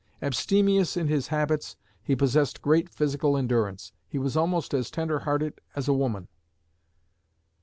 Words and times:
Abstemious 0.19 0.97
in 0.97 1.09
his 1.09 1.27
habits, 1.27 1.75
he 2.01 2.15
possessed 2.15 2.63
great 2.63 2.89
physical 2.89 3.37
endurance. 3.37 3.93
He 4.09 4.17
was 4.17 4.35
almost 4.35 4.73
as 4.73 4.89
tender 4.89 5.19
hearted 5.19 5.61
as 5.75 5.87
a 5.87 5.93
woman. 5.93 6.27